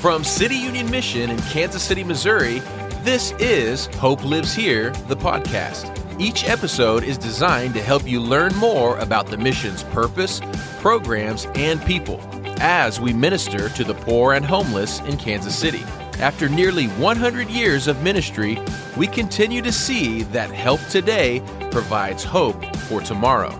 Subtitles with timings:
[0.00, 2.60] From City Union Mission in Kansas City, Missouri,
[3.02, 5.90] this is Hope Lives Here, the podcast.
[6.20, 10.40] Each episode is designed to help you learn more about the mission's purpose,
[10.80, 12.20] programs, and people
[12.58, 15.82] as we minister to the poor and homeless in Kansas City.
[16.20, 18.58] After nearly 100 years of ministry,
[18.96, 23.50] we continue to see that help today provides hope for tomorrow.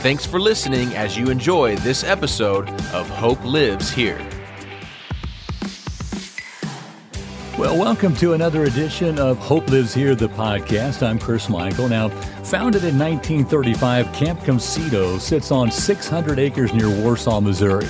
[0.00, 4.20] Thanks for listening as you enjoy this episode of Hope Lives Here.
[7.74, 11.04] Welcome to another edition of Hope Lives Here, the podcast.
[11.04, 11.88] I'm Chris Michael.
[11.88, 17.88] Now, founded in 1935, Camp CUMCITO sits on 600 acres near Warsaw, Missouri.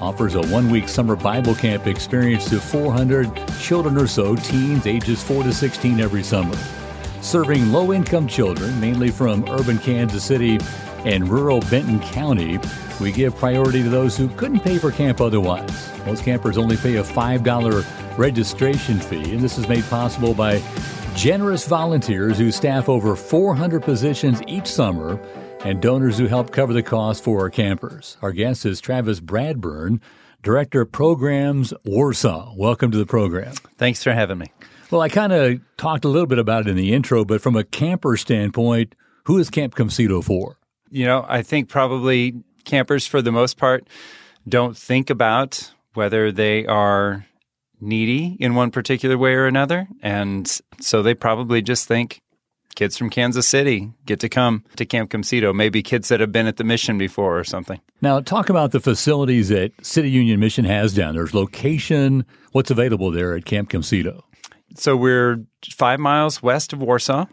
[0.00, 3.28] Offers a one week summer Bible camp experience to 400
[3.58, 6.56] children or so, teens ages 4 to 16 every summer.
[7.20, 10.60] Serving low income children, mainly from urban Kansas City
[11.04, 12.60] and rural Benton County,
[13.00, 15.90] we give priority to those who couldn't pay for camp otherwise.
[16.06, 20.62] Most campers only pay a $5 registration fee, and this is made possible by
[21.14, 25.20] generous volunteers who staff over 400 positions each summer
[25.64, 28.16] and donors who help cover the cost for our campers.
[28.22, 30.00] Our guest is Travis Bradburn,
[30.42, 32.54] Director of Programs Warsaw.
[32.56, 33.54] Welcome to the program.
[33.78, 34.52] Thanks for having me.
[34.90, 37.56] Well, I kind of talked a little bit about it in the intro, but from
[37.56, 40.58] a camper standpoint, who is Camp CUMCITO for?
[40.90, 43.88] You know, I think probably campers, for the most part,
[44.46, 47.24] don't think about whether they are
[47.80, 49.88] needy in one particular way or another.
[50.02, 52.22] And so they probably just think
[52.74, 56.46] kids from Kansas City get to come to Camp CUMCITO, maybe kids that have been
[56.46, 57.80] at the mission before or something.
[58.00, 61.26] Now, talk about the facilities that City Union Mission has down there.
[61.32, 64.22] Location, what's available there at Camp CUMCITO?
[64.76, 67.26] So we're five miles west of Warsaw.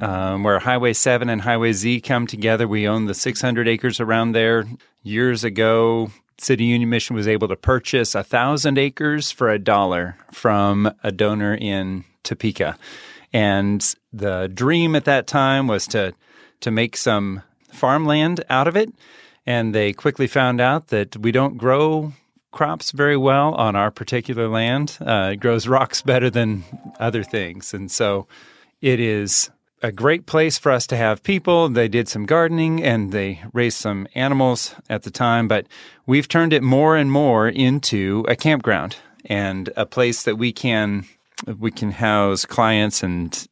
[0.00, 2.68] Um, where Highway 7 and Highway Z come together.
[2.68, 4.64] We own the 600 acres around there.
[5.02, 10.16] Years ago, City Union Mission was able to purchase a thousand acres for a dollar
[10.32, 12.78] from a donor in Topeka.
[13.32, 16.14] And the dream at that time was to
[16.60, 17.42] to make some
[17.72, 18.92] farmland out of it.
[19.46, 22.12] And they quickly found out that we don't grow
[22.50, 24.98] crops very well on our particular land.
[25.00, 26.64] Uh, it grows rocks better than
[26.98, 28.26] other things, and so
[28.80, 29.50] it is
[29.82, 31.68] a great place for us to have people.
[31.68, 35.66] They did some gardening and they raised some animals at the time, but
[36.06, 41.06] we've turned it more and more into a campground and a place that we can
[41.58, 43.46] we can house clients and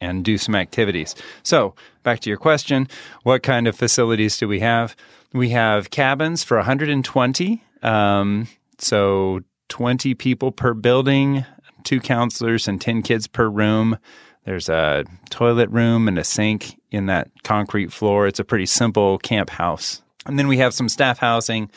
[0.00, 1.14] and do some activities.
[1.42, 2.88] So, back to your question,
[3.22, 4.94] what kind of facilities do we have?
[5.32, 7.62] We have cabins for 120.
[7.82, 8.48] Um,
[8.78, 11.44] so 20 people per building,
[11.84, 13.98] two counselors and 10 kids per room.
[14.44, 18.26] There's a toilet room and a sink in that concrete floor.
[18.26, 20.02] It's a pretty simple camp house.
[20.26, 21.70] And then we have some staff housing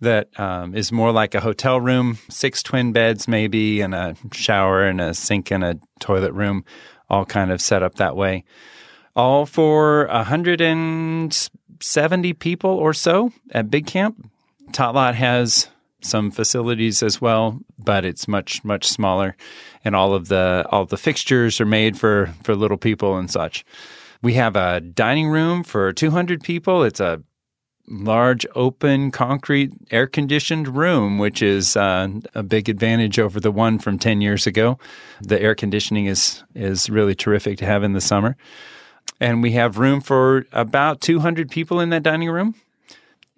[0.00, 4.84] that um, is more like a hotel room, six twin beds maybe, and a shower
[4.84, 6.64] and a sink and a toilet room,
[7.08, 8.44] all kind of set up that way.
[9.14, 14.30] All for 170 people or so at Big Camp.
[14.72, 15.68] Tot Lot has
[16.02, 19.36] some facilities as well, but it's much much smaller,
[19.84, 23.64] and all of the all the fixtures are made for for little people and such.
[24.22, 26.82] We have a dining room for 200 people.
[26.82, 27.22] It's a
[27.90, 33.78] large open concrete air conditioned room, which is uh, a big advantage over the one
[33.78, 34.78] from 10 years ago.
[35.20, 38.36] The air conditioning is is really terrific to have in the summer.
[39.20, 42.54] And we have room for about 200 people in that dining room.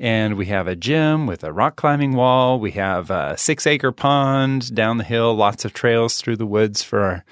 [0.02, 2.58] And we have a gym with a rock climbing wall.
[2.58, 6.82] We have a six acre pond down the hill, lots of trails through the woods
[6.82, 7.24] for our,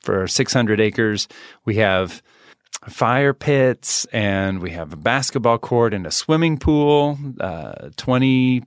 [0.00, 1.28] for 600 acres.
[1.64, 2.20] We have
[2.88, 8.64] fire pits and we have a basketball court and a swimming pool, uh, 20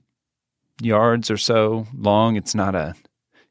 [0.80, 2.36] yards or so long.
[2.36, 2.94] It's not a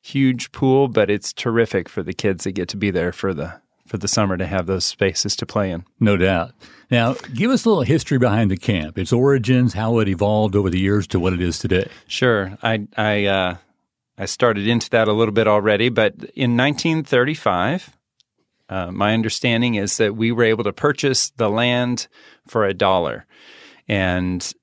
[0.02, 3.62] huge pool, but it's terrific for the kids that get to be there for the
[3.90, 5.84] for the summer to have those spaces to play in.
[6.00, 6.54] No doubt.
[6.92, 10.70] Now, give us a little history behind the camp, its origins, how it evolved over
[10.70, 11.90] the years to what it is today.
[12.08, 13.58] Sure, I I uh,
[14.18, 17.98] I started into that a little bit already, but in 1935,
[18.70, 22.08] uh, my understanding is that we were able to purchase the land
[22.48, 23.26] for a dollar,
[23.88, 24.54] and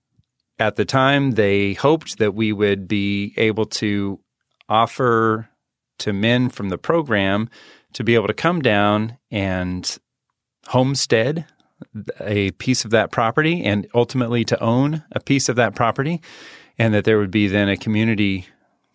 [0.59, 4.21] at the time they hoped that we would be able to
[4.69, 5.49] offer
[5.99, 7.49] to men from the program
[7.97, 9.97] to be able to come down and
[10.67, 11.47] homestead
[12.21, 16.21] a piece of that property and ultimately to own a piece of that property,
[16.79, 18.47] and that there would be then a community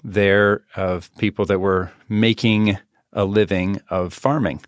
[0.04, 2.78] there of people that were making
[3.12, 4.62] a living of farming.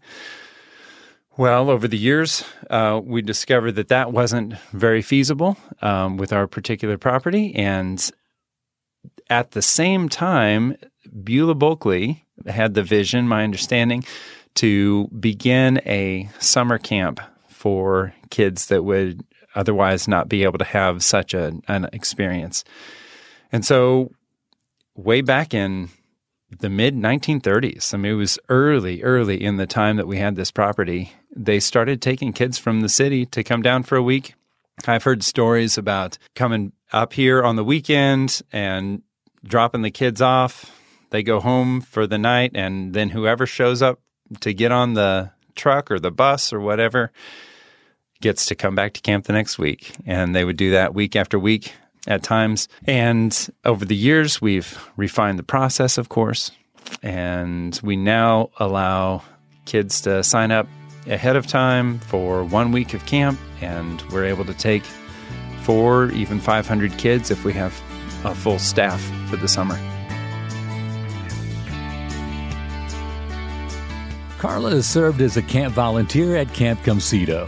[1.38, 6.48] Well, over the years, uh, we discovered that that wasn't very feasible um, with our
[6.48, 7.54] particular property.
[7.54, 8.10] And
[9.30, 10.76] at the same time,
[11.24, 14.04] Beulah Bulkley had the vision, my understanding,
[14.56, 19.24] to begin a summer camp for kids that would
[19.56, 22.64] otherwise not be able to have such a, an experience.
[23.52, 24.12] And so,
[24.96, 25.90] way back in
[26.60, 30.36] the mid 1930s, I mean, it was early, early in the time that we had
[30.36, 34.36] this property, they started taking kids from the city to come down for a week.
[34.88, 39.02] I've heard stories about coming up here on the weekend and
[39.44, 40.72] dropping the kids off.
[41.14, 44.00] They go home for the night, and then whoever shows up
[44.40, 47.12] to get on the truck or the bus or whatever
[48.20, 49.96] gets to come back to camp the next week.
[50.08, 51.72] And they would do that week after week
[52.08, 52.68] at times.
[52.88, 56.50] And over the years, we've refined the process, of course.
[57.04, 59.22] And we now allow
[59.66, 60.68] kids to sign up
[61.06, 63.40] ahead of time for one week of camp.
[63.62, 64.84] And we're able to take
[65.62, 67.80] four, even 500 kids if we have
[68.26, 69.00] a full staff
[69.30, 69.78] for the summer.
[74.44, 77.48] Carla has served as a camp volunteer at Camp CUMCITO.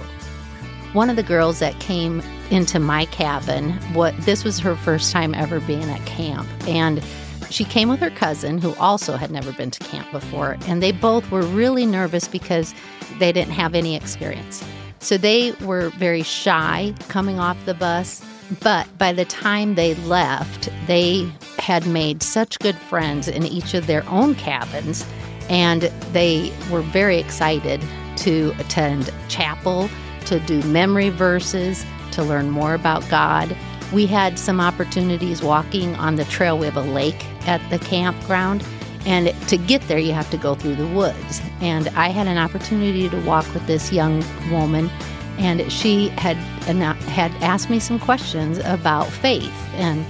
[0.93, 5.35] One of the girls that came into my cabin, what this was her first time
[5.35, 7.03] ever being at camp, and
[7.49, 10.93] she came with her cousin who also had never been to camp before, and they
[10.93, 12.73] both were really nervous because
[13.19, 14.63] they didn't have any experience.
[14.99, 18.23] So they were very shy coming off the bus.
[18.61, 23.87] But by the time they left, they had made such good friends in each of
[23.87, 25.03] their own cabins,
[25.49, 27.83] and they were very excited
[28.17, 29.89] to attend chapel,
[30.25, 33.55] to do memory verses, to learn more about God.
[33.93, 36.57] We had some opportunities walking on the trail.
[36.57, 38.65] We have a lake at the campground,
[39.05, 41.41] and to get there, you have to go through the woods.
[41.61, 44.89] And I had an opportunity to walk with this young woman,
[45.37, 50.03] and she had had asked me some questions about faith, and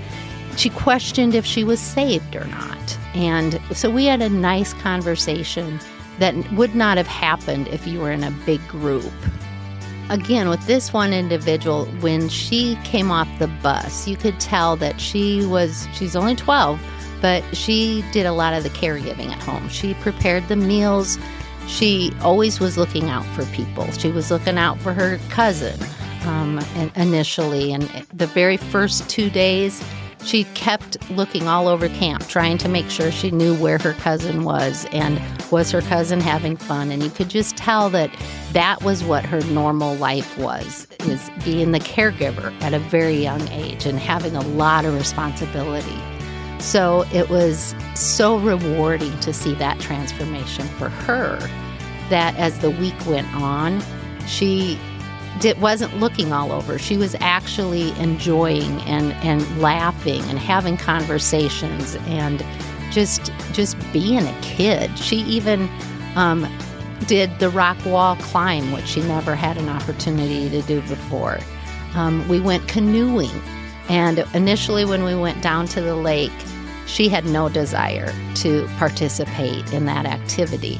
[0.55, 2.77] she questioned if she was saved or not.
[3.15, 5.79] And so we had a nice conversation
[6.19, 9.11] that would not have happened if you were in a big group.
[10.09, 15.01] Again, with this one individual, when she came off the bus, you could tell that
[15.01, 16.79] she was, she's only 12,
[17.21, 19.67] but she did a lot of the caregiving at home.
[19.69, 21.17] She prepared the meals.
[21.67, 23.91] She always was looking out for people.
[23.93, 25.79] She was looking out for her cousin
[26.25, 26.59] um,
[26.95, 27.73] initially.
[27.73, 27.83] And
[28.13, 29.83] the very first two days,
[30.25, 34.43] she kept looking all over camp, trying to make sure she knew where her cousin
[34.43, 36.91] was and was her cousin having fun.
[36.91, 38.09] And you could just tell that
[38.51, 43.47] that was what her normal life was, is being the caregiver at a very young
[43.49, 45.99] age and having a lot of responsibility.
[46.59, 51.37] So it was so rewarding to see that transformation for her
[52.09, 53.83] that as the week went on,
[54.27, 54.79] she
[55.39, 56.77] did, wasn't looking all over.
[56.77, 62.43] She was actually enjoying and, and laughing and having conversations and
[62.91, 64.97] just just being a kid.
[64.97, 65.69] She even
[66.15, 66.47] um,
[67.07, 71.39] did the rock wall climb, which she never had an opportunity to do before.
[71.93, 73.41] Um, we went canoeing,
[73.89, 76.31] and initially when we went down to the lake,
[76.85, 80.79] she had no desire to participate in that activity.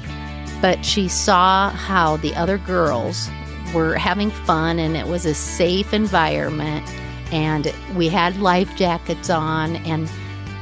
[0.62, 3.30] But she saw how the other girls
[3.76, 6.88] were having fun and it was a safe environment
[7.32, 10.10] and we had life jackets on and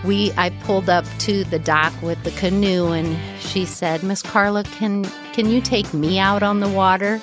[0.03, 4.63] we I pulled up to the dock with the canoe and she said, "Miss Carla,
[4.63, 7.21] can can you take me out on the water?"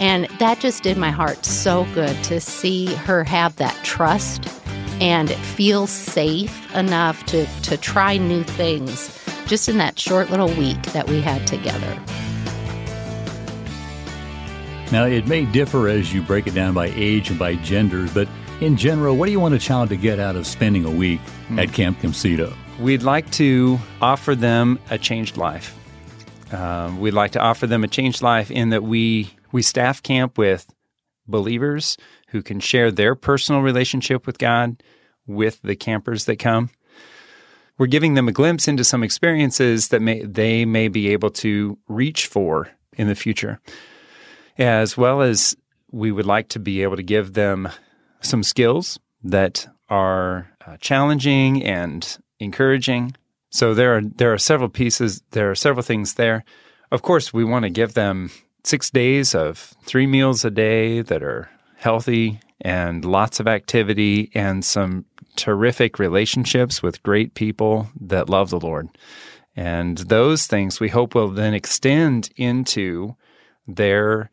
[0.00, 4.48] And that just did my heart so good to see her have that trust
[5.00, 9.12] and feel safe enough to to try new things
[9.46, 11.96] just in that short little week that we had together.
[14.92, 18.28] Now, it may differ as you break it down by age and by genders, but
[18.60, 21.20] in general, what do you want a child to get out of spending a week
[21.48, 21.60] mm.
[21.60, 22.54] at Camp CUMCITO?
[22.78, 25.76] We'd like to offer them a changed life.
[26.52, 30.38] Um, we'd like to offer them a changed life in that we we staff camp
[30.38, 30.72] with
[31.26, 31.96] believers
[32.28, 34.82] who can share their personal relationship with God
[35.26, 36.70] with the campers that come.
[37.78, 41.76] We're giving them a glimpse into some experiences that may they may be able to
[41.88, 43.60] reach for in the future
[44.58, 45.56] as well as
[45.90, 47.68] we would like to be able to give them
[48.20, 53.14] some skills that are uh, challenging and encouraging.
[53.50, 56.44] So there are there are several pieces, there are several things there.
[56.90, 58.30] Of course, we want to give them
[58.64, 64.64] 6 days of 3 meals a day that are healthy and lots of activity and
[64.64, 65.04] some
[65.36, 68.88] terrific relationships with great people that love the Lord.
[69.54, 73.16] And those things we hope will then extend into
[73.66, 74.30] their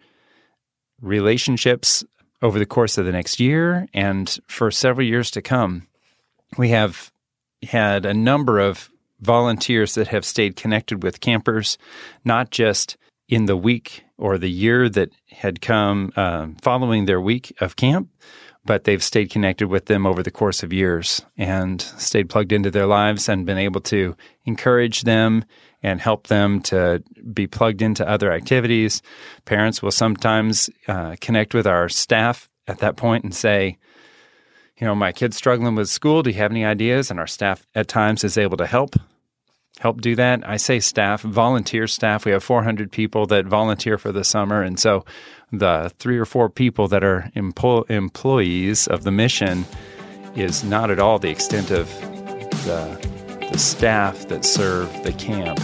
[1.04, 2.04] relationships
[2.42, 5.88] over the course of the next year and for several years to come.
[6.58, 7.12] We have
[7.62, 11.78] had a number of volunteers that have stayed connected with campers,
[12.26, 12.98] not just
[13.30, 18.10] in the week or the year that had come um, following their week of camp,
[18.66, 22.72] but they've stayed connected with them over the course of years and stayed plugged into
[22.72, 25.44] their lives and been able to encourage them
[25.84, 29.02] and help them to be plugged into other activities.
[29.46, 33.78] Parents will sometimes uh, connect with our staff at that point and say,
[34.78, 36.24] you know, my kid's struggling with school.
[36.24, 37.12] Do you have any ideas?
[37.12, 38.96] And our staff at times is able to help
[39.80, 40.48] help do that.
[40.48, 42.26] I say staff, volunteer staff.
[42.26, 45.04] We have 400 people that volunteer for the summer, and so
[45.52, 49.66] the three or four people that are empo- employees of the mission
[50.36, 51.88] is not at all the extent of
[52.66, 53.13] the,
[53.54, 55.60] the staff that serve the camp.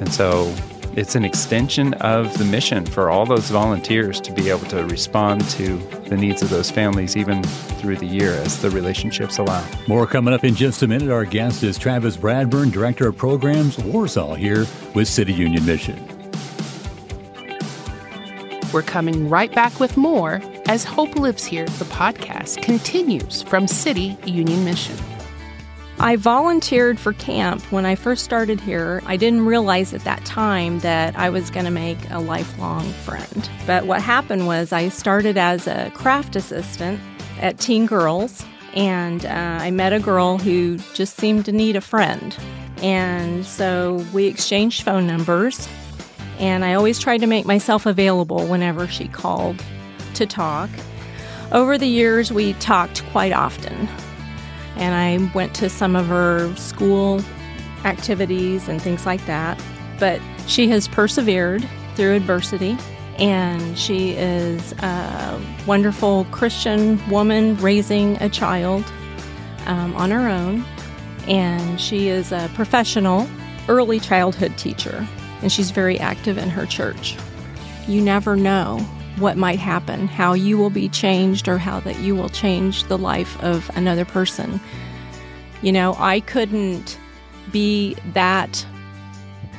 [0.00, 0.54] And so
[0.94, 5.46] it's an extension of the mission for all those volunteers to be able to respond
[5.50, 5.76] to
[6.08, 9.66] the needs of those families even through the year as the relationships allow.
[9.88, 11.10] More coming up in just a minute.
[11.10, 14.64] Our guest is Travis Bradburn, Director of Programs, Warsaw, here
[14.94, 16.00] with City Union Mission.
[18.72, 24.16] We're coming right back with more as Hope Lives Here, the podcast, continues from City
[24.24, 24.96] Union Mission.
[25.98, 29.02] I volunteered for camp when I first started here.
[29.06, 33.48] I didn't realize at that time that I was going to make a lifelong friend.
[33.66, 37.00] But what happened was I started as a craft assistant
[37.40, 41.80] at Teen Girls, and uh, I met a girl who just seemed to need a
[41.80, 42.36] friend.
[42.82, 45.66] And so we exchanged phone numbers,
[46.38, 49.64] and I always tried to make myself available whenever she called
[50.12, 50.68] to talk.
[51.52, 53.88] Over the years, we talked quite often
[54.76, 57.20] and I went to some of her school
[57.84, 59.60] activities and things like that.
[59.98, 62.76] But she has persevered through adversity,
[63.18, 68.84] and she is a wonderful Christian woman raising a child
[69.66, 70.64] um, on her own.
[71.26, 73.26] And she is a professional
[73.68, 75.06] early childhood teacher,
[75.42, 77.16] and she's very active in her church.
[77.88, 78.86] You never know
[79.18, 82.98] what might happen, how you will be changed, or how that you will change the
[82.98, 84.60] life of another person.
[85.62, 86.98] You know, I couldn't
[87.50, 88.66] be that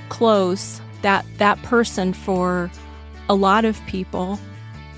[0.10, 2.70] close, that that person for
[3.30, 4.40] a lot of people,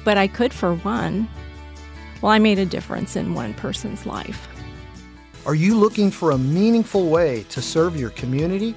[0.04, 1.28] but I could for one.
[2.22, 4.48] Well, I made a difference in one person's life.
[5.46, 8.76] Are you looking for a meaningful way to serve your community?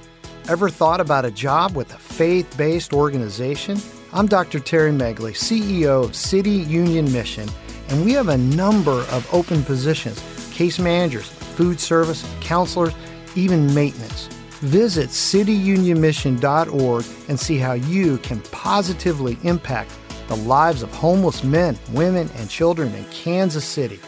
[0.49, 3.81] Ever thought about a job with a faith based organization?
[4.15, 4.61] I'm Dr.
[4.61, 7.49] Terry Megli, CEO of City Union Mission,
[7.89, 12.93] and we have a number of open positions case managers, food service, counselors,
[13.37, 14.27] even maintenance.
[14.61, 19.91] Visit cityunionmission.org and see how you can positively impact
[20.29, 23.99] the lives of homeless men, women, and children in Kansas City.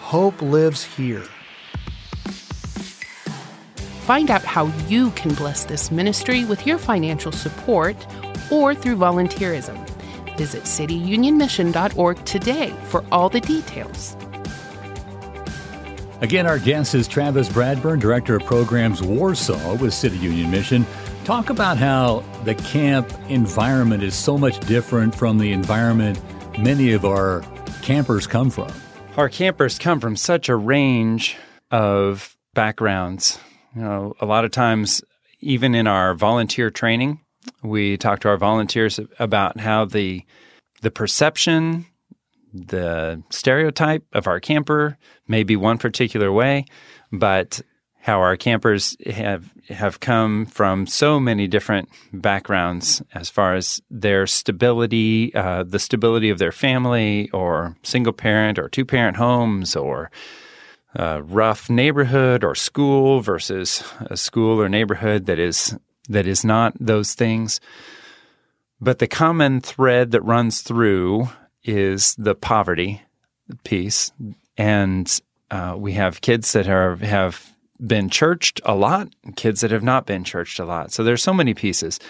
[0.00, 1.24] Hope lives here.
[4.04, 7.96] Find out how you can bless this ministry with your financial support
[8.50, 9.76] or through volunteerism.
[10.36, 14.16] Visit cityunionmission.org today for all the details.
[16.22, 20.86] Again, our guest is Travis Bradburn, Director of Programs Warsaw with City Union Mission.
[21.24, 26.18] Talk about how the camp environment is so much different from the environment
[26.58, 27.42] many of our
[27.82, 28.72] campers come from.
[29.16, 31.36] Our campers come from such a range
[31.70, 33.38] of backgrounds.
[33.74, 35.02] You know, a lot of times,
[35.40, 37.20] even in our volunteer training,
[37.62, 40.24] we talk to our volunteers about how the
[40.82, 41.86] the perception,
[42.52, 46.64] the stereotype of our camper may be one particular way,
[47.10, 47.60] but
[48.06, 54.28] how our campers have have come from so many different backgrounds as far as their
[54.28, 60.10] stability, uh, the stability of their family, or single parent or two parent homes, or
[60.94, 65.76] a rough neighborhood or school versus a school or neighborhood that is
[66.08, 67.60] that is not those things.
[68.80, 71.28] But the common thread that runs through
[71.64, 73.02] is the poverty
[73.64, 74.12] piece.
[74.56, 75.20] And
[75.50, 80.06] uh, we have kids that are, have been churched a lot, kids that have not
[80.06, 80.92] been churched a lot.
[80.92, 82.00] So there's so many pieces.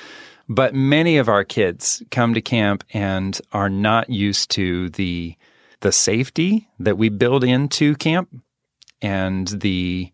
[0.48, 5.36] But many of our kids come to camp and are not used to the
[5.80, 8.30] the safety that we build into camp
[9.02, 10.10] and the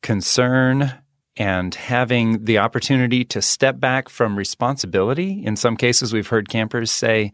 [0.00, 0.92] concern
[1.36, 5.44] and having the opportunity to step back from responsibility.
[5.44, 7.32] In some cases, we've heard campers say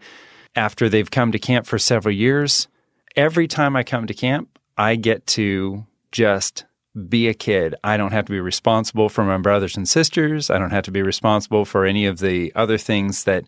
[0.56, 2.68] after they've come to camp for several years,
[3.16, 6.64] every time I come to camp, I get to just
[7.08, 7.74] be a kid.
[7.84, 10.50] I don't have to be responsible for my brothers and sisters.
[10.50, 13.44] I don't have to be responsible for any of the other things that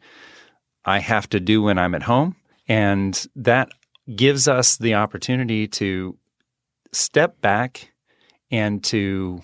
[0.84, 2.36] I have to do when I'm at home.
[2.68, 3.70] And that
[4.14, 6.16] gives us the opportunity to
[6.92, 7.92] step back
[8.50, 9.42] and to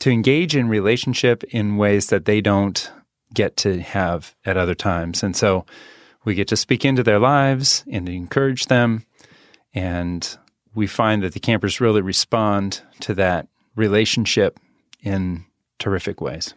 [0.00, 2.90] to engage in relationship in ways that they don't
[3.34, 5.22] get to have at other times.
[5.22, 5.66] And so
[6.24, 9.04] we get to speak into their lives and encourage them.
[9.74, 10.36] And
[10.74, 14.58] we find that the campers really respond to that relationship
[15.02, 15.44] in
[15.78, 16.54] terrific ways.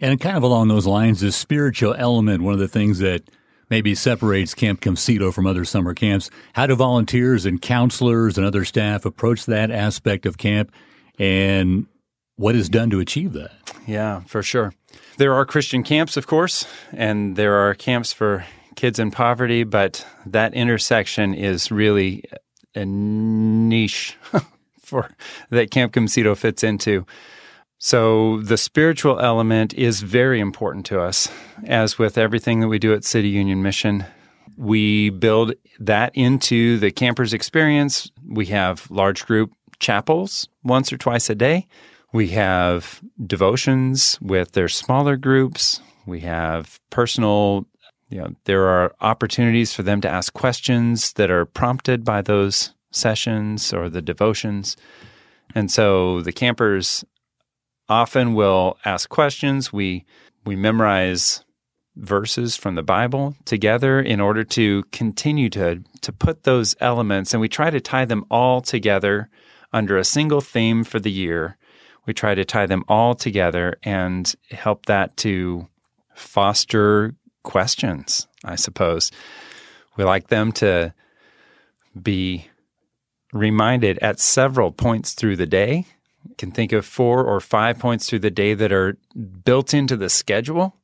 [0.00, 3.22] And kind of along those lines, the spiritual element, one of the things that
[3.70, 6.28] maybe separates Camp CUMCITO from other summer camps.
[6.52, 10.72] How do volunteers and counselors and other staff approach that aspect of camp?
[11.18, 11.86] And
[12.42, 13.52] what is done to achieve that?
[13.86, 14.74] Yeah, for sure.
[15.16, 18.44] There are Christian camps, of course, and there are camps for
[18.74, 22.24] kids in poverty, but that intersection is really
[22.74, 24.16] a niche
[24.82, 25.08] for
[25.50, 27.06] that Camp CUMCITO fits into.
[27.78, 31.28] So the spiritual element is very important to us.
[31.64, 34.04] As with everything that we do at City Union Mission,
[34.56, 38.10] we build that into the campers experience.
[38.28, 41.68] We have large group chapels once or twice a day.
[42.12, 45.80] We have devotions with their smaller groups.
[46.04, 47.66] We have personal,
[48.10, 52.74] you know, there are opportunities for them to ask questions that are prompted by those
[52.90, 54.76] sessions or the devotions.
[55.54, 57.04] And so the campers
[57.88, 59.72] often will ask questions.
[59.72, 60.04] We
[60.44, 61.44] we memorize
[61.96, 67.40] verses from the Bible together in order to continue to to put those elements and
[67.40, 69.28] we try to tie them all together
[69.72, 71.56] under a single theme for the year
[72.06, 75.68] we try to tie them all together and help that to
[76.14, 79.10] foster questions, I suppose.
[79.96, 80.94] We like them to
[82.00, 82.46] be
[83.32, 85.86] reminded at several points through the day.
[86.28, 88.96] You can think of four or five points through the day that are
[89.44, 90.76] built into the schedule,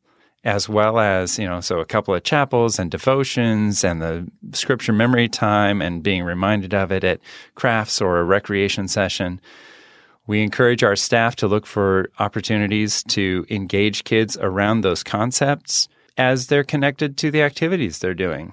[0.45, 4.93] as well as, you know, so a couple of chapels and devotions and the scripture
[4.93, 7.21] memory time and being reminded of it at
[7.55, 9.41] crafts or a recreation session.
[10.29, 16.49] We encourage our staff to look for opportunities to engage kids around those concepts as
[16.49, 18.53] they're connected to the activities they're doing.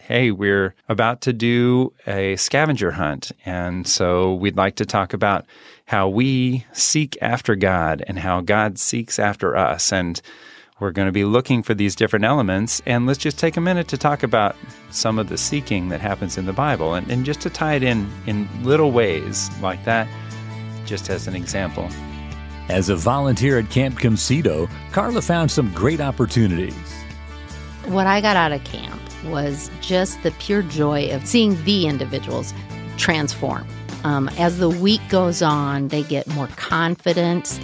[0.00, 3.30] Hey, we're about to do a scavenger hunt.
[3.46, 5.46] And so we'd like to talk about
[5.86, 9.92] how we seek after God and how God seeks after us.
[9.92, 10.20] And
[10.80, 12.82] we're going to be looking for these different elements.
[12.86, 14.56] And let's just take a minute to talk about
[14.90, 17.84] some of the seeking that happens in the Bible and, and just to tie it
[17.84, 20.08] in in little ways like that
[20.84, 21.88] just as an example.
[22.68, 26.74] As a volunteer at Camp CUMCITO, Carla found some great opportunities.
[27.86, 32.54] What I got out of camp was just the pure joy of seeing the individuals
[32.96, 33.66] transform.
[34.04, 37.58] Um, as the week goes on, they get more confident.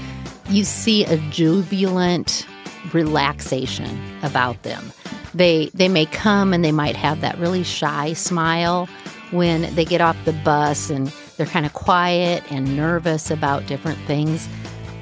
[0.48, 2.46] You see a jubilant
[2.92, 4.92] relaxation about them.
[5.34, 8.86] They they may come and they might have that really shy smile
[9.30, 13.98] when they get off the bus and they're kind of quiet and nervous about different
[14.00, 14.46] things.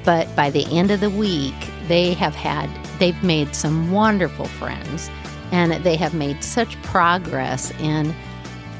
[0.05, 1.53] But by the end of the week,
[1.89, 5.09] they have had, they've made some wonderful friends
[5.51, 8.15] and they have made such progress in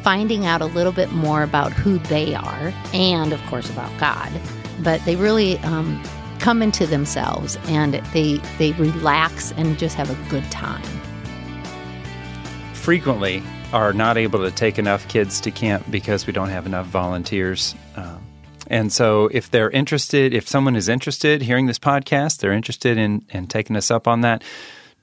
[0.04, 4.32] finding out a little bit more about who they are and, of course, about God.
[4.82, 6.02] But they really um,
[6.39, 10.82] come into themselves and they, they relax and just have a good time.
[12.74, 16.88] Frequently, are not able to take enough kids to camp because we don't have enough
[16.88, 17.75] volunteers.
[17.95, 18.25] Um,
[18.67, 23.25] and so, if they're interested, if someone is interested hearing this podcast, they're interested in,
[23.29, 24.43] in taking us up on that,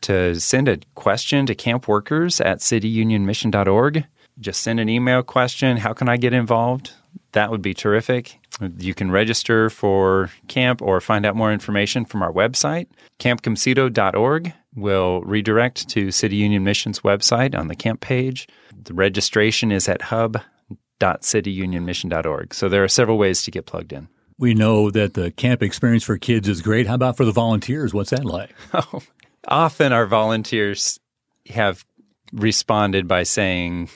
[0.02, 4.04] to send a question to camp workers at cityunionmission.org.
[4.38, 5.78] Just send an email question.
[5.78, 6.92] How can I get involved?
[7.32, 8.38] That would be terrific.
[8.78, 12.86] You can register for camp or find out more information from our website,
[13.18, 18.46] campcumcito.org will redirect to City Union Mission's website on the camp page.
[18.84, 22.54] The registration is at hub.cityunionmission.org.
[22.54, 24.08] So there are several ways to get plugged in.
[24.38, 26.86] We know that the camp experience for kids is great.
[26.86, 27.94] How about for the volunteers?
[27.94, 28.50] What's that like?
[28.74, 29.02] Oh,
[29.48, 31.00] often our volunteers
[31.48, 31.84] have
[32.32, 33.88] responded by saying,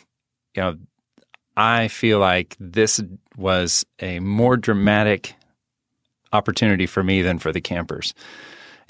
[0.55, 0.77] you know,
[1.57, 3.03] I feel like this
[3.37, 5.35] was a more dramatic
[6.33, 8.15] opportunity for me than for the campers.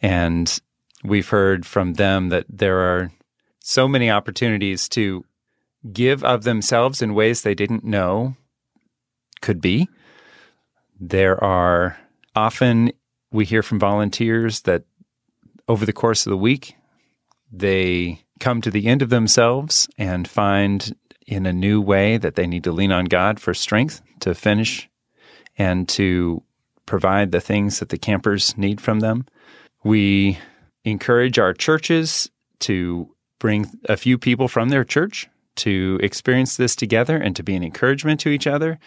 [0.00, 0.60] And
[1.04, 3.12] we've heard from them that there are
[3.60, 5.24] so many opportunities to
[5.92, 8.36] give of themselves in ways they didn't know
[9.40, 9.88] could be.
[10.98, 11.98] There are
[12.36, 12.92] often
[13.32, 14.84] we hear from volunteers that
[15.68, 16.74] over the course of the week,
[17.52, 20.94] they come to the end of themselves and find
[21.26, 24.88] in a new way that they need to lean on God for strength to finish
[25.56, 26.42] and to
[26.86, 29.26] provide the things that the campers need from them.
[29.84, 30.38] We
[30.84, 37.16] encourage our churches to bring a few people from their church to experience this together
[37.16, 38.78] and to be an encouragement to each other.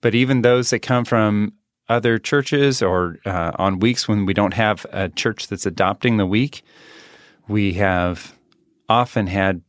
[0.00, 1.54] But even those that come from
[1.88, 6.26] other churches or uh, on weeks when we don't have a church that's adopting the
[6.26, 6.62] week,
[7.48, 8.36] we have
[8.88, 9.62] often had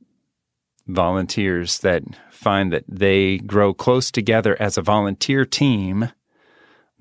[0.88, 6.12] volunteers that find that they grow close together as a volunteer team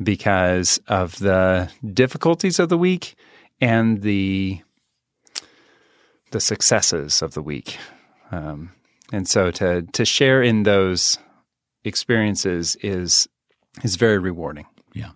[0.03, 3.15] because of the difficulties of the week
[3.61, 4.63] and the
[6.31, 7.79] the successes of the week.
[8.31, 8.73] Um,
[9.13, 11.19] and so to to share in those
[11.85, 13.29] experiences is
[13.83, 14.67] is very rewarding.
[14.93, 15.11] Yeah.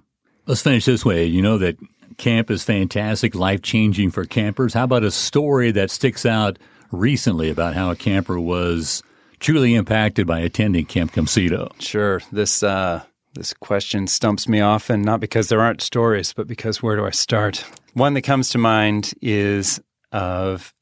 [0.46, 1.24] Let's finish this way.
[1.24, 1.76] You know that
[2.16, 4.74] camp is fantastic, life changing for campers.
[4.74, 6.58] How about a story that sticks out
[6.90, 9.02] recently about how a camper was
[9.40, 11.80] truly impacted by attending Camp CUMCITO?
[11.80, 12.20] Sure.
[12.32, 13.02] This uh,
[13.34, 17.10] this question stumps me often, not because there aren't stories, but because where do I
[17.10, 17.64] start?
[17.94, 19.80] One that comes to mind is
[20.12, 20.72] of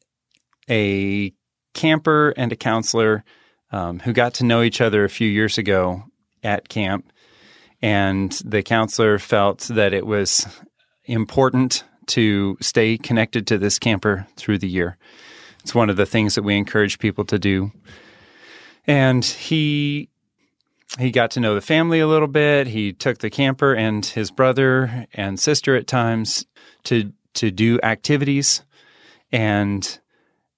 [0.68, 1.32] a
[1.74, 3.24] camper and a counselor
[3.70, 6.04] um, who got to know each other a few years ago
[6.42, 7.10] at camp.
[7.80, 10.46] And the counselor felt that it was
[11.04, 14.96] important to stay connected to this camper through the year.
[15.60, 17.72] It's one of the things that we encourage people to do.
[18.86, 20.08] And he
[20.98, 22.66] he got to know the family a little bit.
[22.66, 26.44] He took the camper and his brother and sister at times
[26.84, 28.62] to to do activities,
[29.30, 29.98] and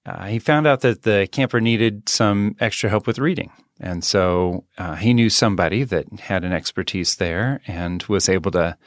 [0.05, 3.51] uh, he found out that the camper needed some extra help with reading.
[3.79, 8.77] And so uh, he knew somebody that had an expertise there and was able to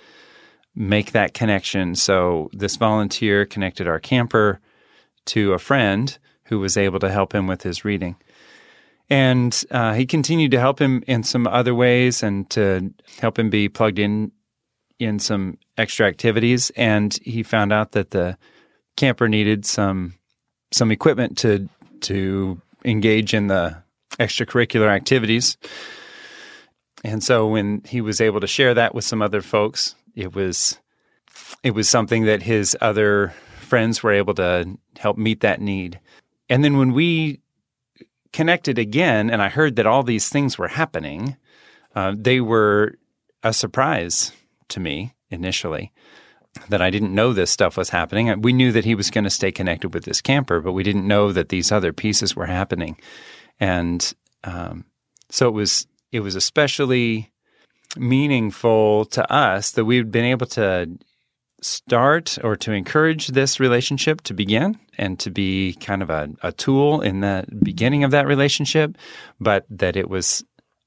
[0.74, 1.94] make that connection.
[1.94, 4.60] So this volunteer connected our camper
[5.26, 8.16] to a friend who was able to help him with his reading.
[9.10, 13.50] And uh, he continued to help him in some other ways and to help him
[13.50, 14.32] be plugged in
[14.98, 16.70] in some extra activities.
[16.70, 18.36] And he found out that the
[18.96, 20.14] camper needed some
[20.70, 21.68] some equipment to
[22.00, 23.76] to engage in the
[24.18, 25.56] extracurricular activities.
[27.04, 30.78] And so when he was able to share that with some other folks, it was
[31.62, 36.00] it was something that his other friends were able to help meet that need.
[36.48, 37.40] And then when we
[38.32, 41.36] connected again and I heard that all these things were happening,
[41.94, 42.94] uh, they were
[43.42, 44.32] a surprise
[44.68, 45.92] to me initially
[46.68, 48.40] that I didn't know this stuff was happening.
[48.42, 51.06] We knew that he was going to stay connected with this camper, but we didn't
[51.06, 52.96] know that these other pieces were happening.
[53.60, 54.12] And
[54.44, 54.84] um,
[55.30, 57.30] so it was it was especially
[57.96, 60.88] meaningful to us that we'd been able to
[61.60, 66.52] start or to encourage this relationship to begin and to be kind of a, a
[66.52, 68.96] tool in the beginning of that relationship,
[69.40, 70.44] but that it was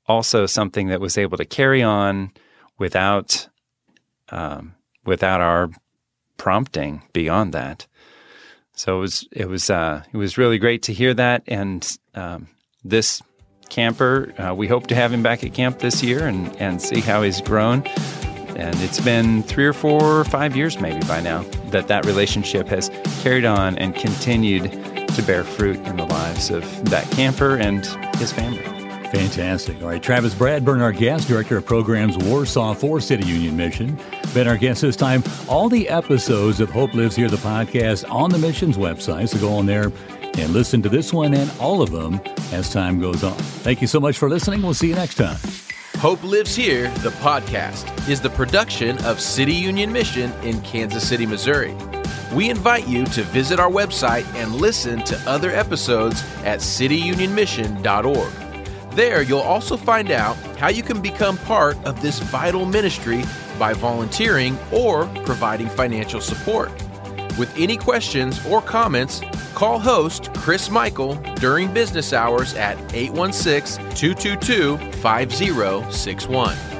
[0.07, 2.31] also something that was able to carry on
[2.79, 3.47] without
[4.29, 4.73] um,
[5.05, 5.69] without our
[6.37, 7.87] prompting beyond that.
[8.73, 12.47] So it was it was uh, it was really great to hear that, and um,
[12.83, 13.21] this
[13.69, 16.99] camper, uh, we hope to have him back at camp this year and and see
[16.99, 17.85] how he's grown.
[18.55, 22.67] And it's been three or four or five years maybe by now that that relationship
[22.67, 22.89] has
[23.21, 24.63] carried on and continued
[25.09, 27.85] to bear fruit in the lives of that camper and
[28.17, 28.80] his family.
[29.11, 29.81] Fantastic.
[29.81, 33.99] All right, Travis Bradburn, our guest, Director of Programs, Warsaw for City Union Mission.
[34.33, 35.21] Been our guest this time.
[35.49, 39.27] All the episodes of Hope Lives Here, the podcast, on the mission's website.
[39.27, 39.91] So go on there
[40.37, 42.21] and listen to this one and all of them
[42.53, 43.33] as time goes on.
[43.33, 44.61] Thank you so much for listening.
[44.61, 45.37] We'll see you next time.
[45.97, 51.25] Hope Lives Here, the podcast, is the production of City Union Mission in Kansas City,
[51.25, 51.75] Missouri.
[52.33, 58.50] We invite you to visit our website and listen to other episodes at cityunionmission.org.
[58.93, 63.23] There, you'll also find out how you can become part of this vital ministry
[63.57, 66.71] by volunteering or providing financial support.
[67.37, 69.21] With any questions or comments,
[69.55, 76.70] call host Chris Michael during business hours at 816 222 5061.